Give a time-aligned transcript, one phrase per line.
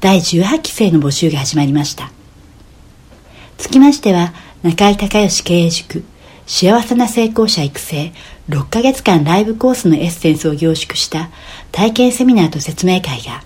[0.00, 2.10] 第18期生の募集が始まりました。
[3.58, 4.32] つきましては
[4.62, 6.04] 中井隆義経営塾
[6.46, 8.12] 幸せな成功者育成
[8.48, 11.28] 6ヶ月間ライブコースのエッセンスを凝縮した
[11.70, 13.44] 体験セミナーと説明会が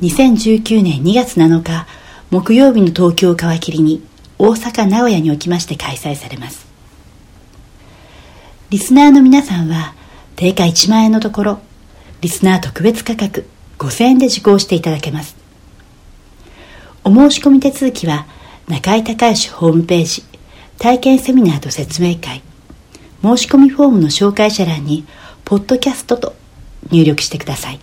[0.00, 1.86] 2019年2月7日
[2.30, 4.02] 木曜日の東京を皮切りに
[4.38, 6.66] 大阪名古屋におきまして開催されます。
[8.70, 9.94] リスナーの皆さんは
[10.34, 11.60] 定価1万円のところ
[12.20, 13.46] リスナー特別価格
[13.78, 15.41] 5000円で受講していただけます。
[17.04, 18.26] お申し込み手続きは
[18.68, 20.22] 中井隆義ホームページ
[20.78, 22.42] 体験セミナーと説明会
[23.22, 25.04] 申し込みフォームの紹介者欄に
[25.44, 26.34] ポッドキャストと
[26.90, 27.80] 入力してください。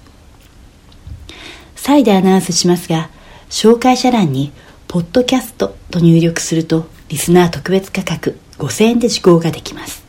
[1.75, 3.09] 再でアナウンスしますが
[3.49, 4.51] 紹介者欄に
[4.87, 10.03] ポッドキャストと入力するとリスナー特別価格5000円で受講ができます。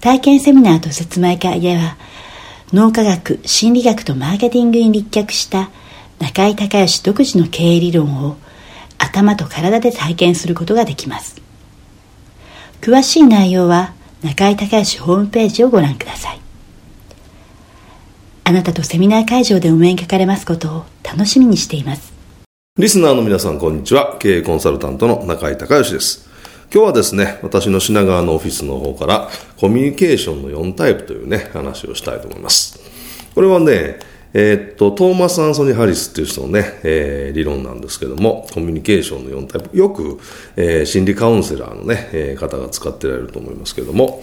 [0.00, 1.96] 体験セミナーと説明会では
[2.72, 5.70] 脳科学心理学とマーケティングに立脚した
[6.22, 8.36] 中井隆義独自の経営理論を
[8.96, 11.42] 頭と体で体験することができます。
[12.80, 13.92] 詳しい内容は
[14.22, 16.40] 中井隆義ホームページをご覧ください。
[18.44, 22.12] あなたとセミナー会場でお目にかかれますことを楽しみにしています。
[22.78, 24.16] リスナーの皆さんこんにちは。
[24.20, 26.30] 経営コンサルタントの中井隆義です。
[26.72, 32.78] 今日はですね私の品川のオフィスの方からコミュニケーションの4タイプというね話をしたいと思います。
[33.34, 39.76] これはねえー、っと、トーマス・アンソニー・ハリスっていう人のね、えー、理論なんですけども、コミュニケーションの4タイプ。
[39.76, 40.18] よく、
[40.56, 44.22] えー、心理カウンセラーのね、えー、方が使ってられると思いますけども、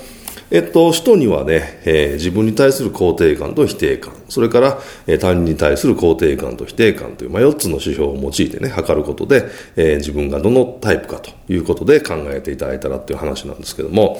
[0.51, 9.45] えっと、人にはね、えー、自分に対する肯定感と否定感、それから、えー、他人に対する肯定感と否定感という、まあ、4つの指標を用いてね、測ることで、
[9.75, 14.19] えー、自分がどのタイプかということで考えていただいたらっていう話なんですけども、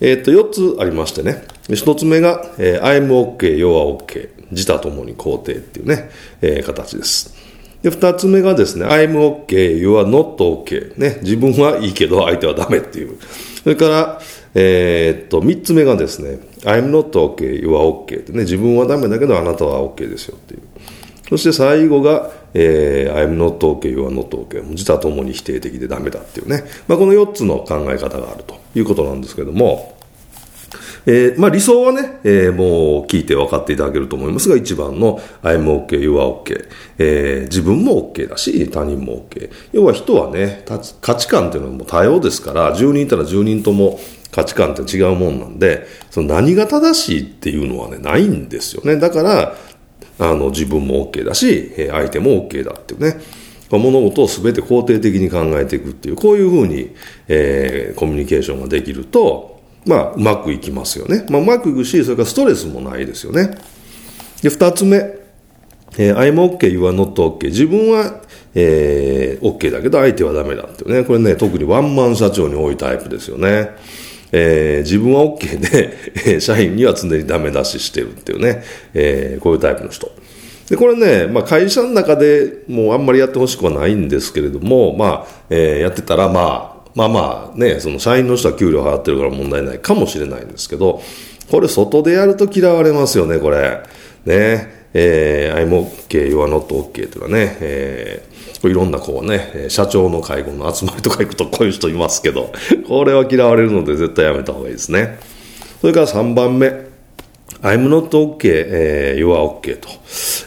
[0.00, 4.39] えっと、4つありましてね、1つ目が、えー、I'm OK, you're OK。
[4.50, 7.34] 自他ともに肯定っていうね、えー、形です。
[7.82, 10.98] で、二つ目がですね、I'm OK, you are not OK。
[10.98, 13.18] ね、自分はいいけど相手はダメっていう。
[13.62, 14.20] それから、
[14.54, 20.60] えー、っと、三つ目がですね、I'm not OK, you are OK ってね、自分はダメだけどあなたは OK ですよっていう。
[21.30, 24.62] そして最後が、えー、I'm not OK, you are not OK。
[24.64, 26.64] 自他ともに否定的でダメだっていうね。
[26.88, 29.96] まあ、この四つの考え方があるということなんですけども、
[31.06, 36.68] えー、まあ理想はね、えー、もう聞いて分かっていただけると思いますが、一番の I'm OK, you are OK。
[36.98, 39.50] えー、自分も OK だし、他人も OK。
[39.72, 40.64] 要は人はね、
[41.00, 43.98] 価値観っていうのはもう多様ですから、10人いたら10人とも
[44.30, 48.96] 価値観って違うもんなんで、その何が正しいっていうのはね、ないんですよね。
[48.96, 49.56] だから、
[50.18, 53.20] あの、自分も OK だし、相手も OK だっていうね。
[53.70, 56.94] 物事を全て肯定的に考えていくっていう、こういうふうに、
[57.28, 61.26] えー、コミュニケーションができると、まあ、うまくいきますよね。
[61.28, 63.50] まあ、うまくいくし、それからストレスもないですよね。
[64.42, 64.98] で、二つ目、
[65.98, 67.46] えー、I'm OK, you are not OK。
[67.46, 68.20] 自分は、
[68.54, 71.04] えー、OK だけど相手はダメだっていうね。
[71.04, 73.70] これね、特にワンマン社長に多いタイプですよね。
[74.32, 78.62] えー、自分は OK で、 えー、社員には常にダメ出ししてるっていうね、
[78.94, 80.10] えー、こういうタイプの人。
[80.68, 91.02] で、これね、まあ会社の中でもうあんまりやってほしくはないんですけれども、まあ、えー、やってたらまあ、まあまあね、その社員の人は給料払ってるから問題ないかもしれないんですけど、
[91.50, 93.82] これ外でやると嫌われますよね、これ。
[94.24, 94.80] ね。
[94.92, 102.52] えー、I'm OK, you are not OK というかね、えー、いろんなこうね、社長の会合の集まりとか行くとこういう人いますけど、
[102.88, 105.18] これは嫌われるので絶対やめた方がいいですね。
[105.80, 106.90] それから3番目。
[107.62, 109.88] I'm not OK,、えー、you are OK と。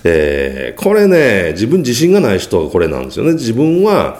[0.03, 3.33] えー、これね、自分自信がない人はこれなんですよね。
[3.33, 4.19] 自分は、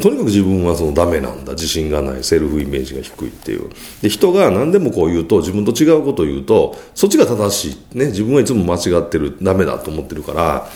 [0.00, 1.52] とにかく自分はそのダメなんだ。
[1.52, 2.24] 自信がない。
[2.24, 3.70] セルフイメージが低いっていう。
[4.00, 9.36] で人が何でもこう言うと自分と違うことを言うとそっちが正しい、ね、自分はいつも間違ってる。
[9.42, 10.68] ダメだと思ってるから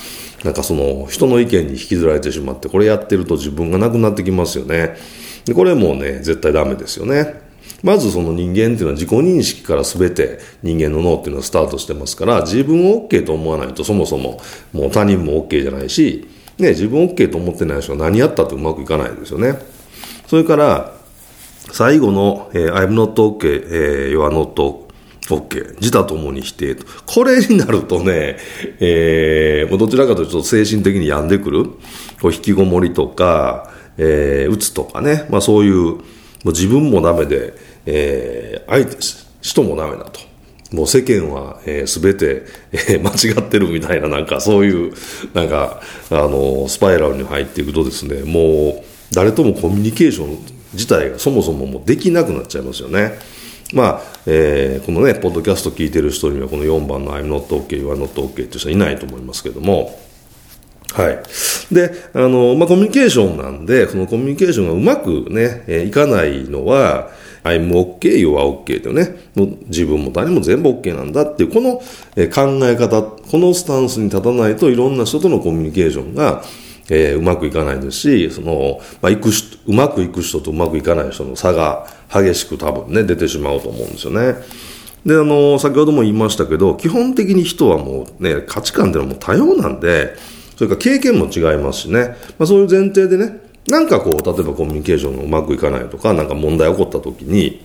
[0.45, 4.97] なんかその人の意見に引きずられてしまって、これやってると自分がなくなってきますよね。
[5.45, 7.41] で、これもうね、絶対ダメですよね。
[7.83, 14.41] まずその人間っていうのは自己認識から全て人間の脳っていうのはスタートしてますから、自分を OK と思わないとそもそも
[14.73, 16.29] もう他人も OK じゃないし、
[16.59, 19.59] ね、自分 OK と思ってない人は何やったってうまくいかないですよね。
[20.27, 20.97] それから、
[21.73, 24.87] 最後の、えー、I'm not OK、えー、you are not
[25.29, 25.75] OK。
[25.81, 26.87] 自他ともに否定と。
[27.07, 28.39] これになるとね、
[28.81, 31.65] えー、どちらかというと精神的に病んでくる。
[32.21, 35.27] こう引きこもりとか、えー、うつとかね。
[35.29, 36.01] まあそういう、も
[36.45, 37.55] う自分もダメで、
[37.87, 38.97] えー、相手、
[39.43, 40.21] 人もダメだと。
[40.73, 44.93] もう世間は、えー、全て、えー、 間違ってるみたいな、なんかそういう、
[45.35, 45.81] なんか、
[46.11, 50.39] あの、スパイラルに入っていくとですね、もう、誰ともコミュニケーション
[50.73, 53.19] 自体がそもそももうできなくなっちゃいますよね。
[53.73, 59.99] まあ、えー、このね、ポッドキャスト聞いてる人には、この4番の I'm not OK, you are not OK っていう人はいないと思いますけども、
[60.93, 61.19] はい。
[61.75, 67.11] で、あの、まあ、コミュニケーションなんで、そのコミュニケーションがうまくね、えー、いかないのは、
[67.47, 71.85] I'm OK, you are OK っていう、自分も誰も全部 OK なんだっていう、この考
[72.67, 76.43] え方、このスタンスに立たないといろんな人とのコミュニケーションが、
[76.89, 84.35] えー、うまくいかないですし、その、まあ、行くし、うまくいく人とうまくいかない人の差が激しく多分ね、出てしまうと思うんですよね。
[85.05, 90.15] で、あの、先ほども言いましたけど、基本的に人はもうね、価値観っていうのはもう多様なんで、
[90.57, 97.63] それから経験も違いますしね、まあ、そういう前提でね、なんかこう、例えばコミュニケーションがうまくいかないとか、なんか問題起こった時に、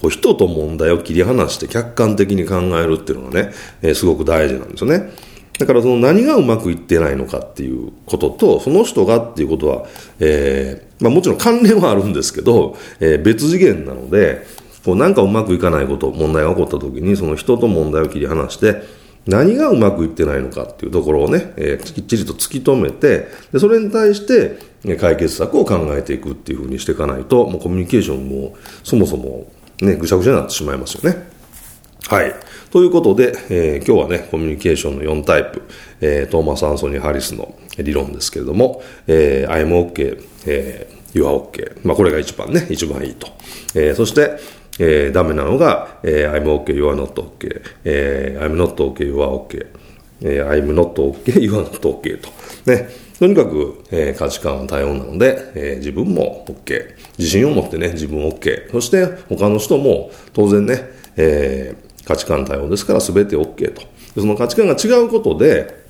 [0.00, 3.52] こう人と問題を切り離して客観的に考えるっていうのがね、
[3.82, 5.10] えー、すごく大事なんですよね。
[5.58, 9.86] だからその何がうまくいってないのかっていうことと、その人がっていうことは、
[10.18, 14.46] えー、まあもちろん関連はあるんですけど、えー、別次元なので、
[14.84, 18.82] こうなんかうまくいかないこと、問題が起こった時に、その人と問題を切り離して、
[19.26, 24.58] 何がうまくいってないのかっていうところをね、えー、きっちりと突き止めて、でそれに対して
[24.96, 29.50] 解決策を考えていくっていうふうにしていかないと、もうコミュニケーションもそもそも
[29.80, 31.26] ね、ぐちゃぐちゃになってしまいますよね。
[32.08, 32.34] はい。
[32.70, 35.62] ということで、えー、今日はね、コミュニケーションの4タイプ、
[36.00, 41.80] えー、トーマス・アンソニー・ハリスの理論ですけれども、えー、I'm OK、えー、You are OK。
[41.82, 43.28] まあ、これが一番ね、一番いいと。
[43.74, 44.38] えー、そして、
[44.78, 47.62] えー、ダメなのが、えー、I'm OK, you are not OK。
[47.84, 49.66] えー、I'm not OK, you are OK。
[50.22, 52.30] えー、I'm not OK, you are not OK と。
[52.66, 52.88] ね。
[53.18, 56.94] とにかく、えー、価値観は多様なので、えー、自分も OK。
[57.16, 58.70] 自信を持ってね、自分 OK。
[58.72, 63.82] そして他の人も当然ね、えー、価値観多様ですから全て OK と。
[64.20, 65.84] その価値観が違うことで、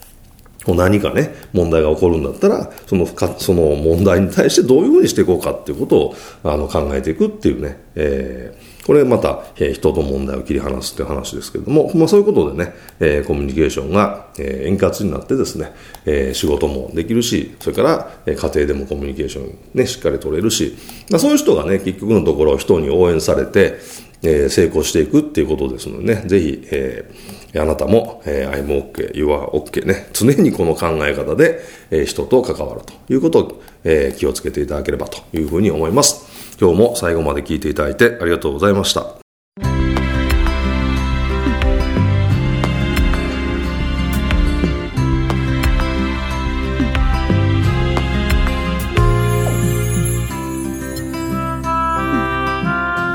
[0.66, 15.72] 何かね、問題が起こるんだったら、そのか、その問題に対してどういうふうにしていこうかっていうことを、あの、考えていくっていうね、えー、これまた、えー、人と問題を切り離すっていう話ですけれども、まあそういうことでね、えー、コミュニケーションが、えー、円滑になってですね、
[16.04, 20.76] えー、仕事もできるし、それから、えー、家庭でもコミュニケーションね、しっかり取れるし、
[21.10, 23.78] まあそういう人がね、結局のところ人に応援されて、
[24.22, 31.60] えー、成功していくっていうことですのでね、ぜひ、えー、あなたも、えー、I'm OK, you are OK ね、常にこの考え方で、
[31.90, 36.33] えー、人と関わるということを、えー、気をつけていただければというふうに思います。
[36.60, 39.04] 今日も最後まで聞いていただいてありがとうございました。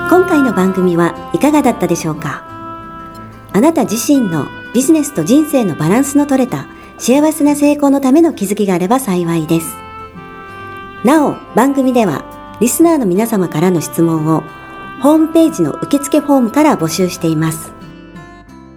[0.10, 2.44] 今回の番組はいかがだったでしょうか？
[3.54, 6.68] あなた自身のビジネスと人生のバランスの取れた
[6.98, 9.76] 幸せな成功のための気づきがあれば幸いです。
[11.06, 14.44] なお、番組ではリスナーの皆様からの質問を
[15.02, 17.72] ホームページの受付フォームから募集しています。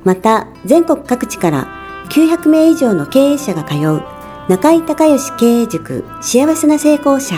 [0.05, 1.69] また、全国各地から
[2.11, 4.03] 900名以上の経営者が通う
[4.49, 7.37] 中井隆義経営塾幸せな成功者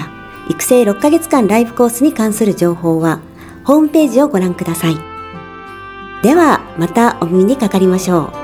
[0.48, 3.20] 育成6ヶ月間ライブコースに関する情報は
[3.64, 4.96] ホームページをご覧ください。
[6.22, 8.43] では、またお耳にかかりましょう。